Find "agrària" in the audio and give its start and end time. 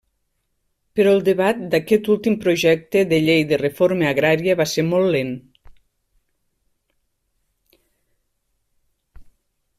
4.13-4.57